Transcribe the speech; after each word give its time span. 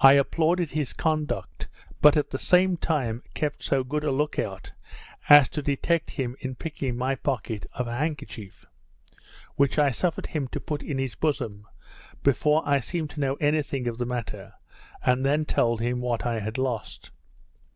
I 0.00 0.14
applauded 0.14 0.70
his 0.70 0.92
conduct, 0.92 1.68
but 2.02 2.16
at 2.16 2.30
the 2.30 2.40
same 2.40 2.76
time 2.76 3.22
kept 3.34 3.62
so 3.62 3.84
good 3.84 4.02
a 4.02 4.10
look 4.10 4.36
out, 4.36 4.72
as 5.28 5.48
to 5.50 5.62
detect 5.62 6.10
him 6.10 6.34
in 6.40 6.56
picking 6.56 6.96
my 6.96 7.14
pocket 7.14 7.64
of 7.72 7.86
an 7.86 7.96
handkerchief; 7.96 8.66
which 9.54 9.78
I 9.78 9.92
suffered 9.92 10.26
him 10.26 10.48
to 10.48 10.58
put 10.58 10.82
in 10.82 10.98
his 10.98 11.14
bosom 11.14 11.68
before 12.24 12.64
I 12.68 12.80
seemed 12.80 13.10
to 13.10 13.20
know 13.20 13.34
any 13.36 13.62
thing 13.62 13.86
of 13.86 13.98
the 13.98 14.06
matter, 14.06 14.54
and 15.04 15.24
then 15.24 15.44
told 15.44 15.80
him 15.80 16.00
what 16.00 16.26
I 16.26 16.40
had 16.40 16.58
lost. 16.58 17.12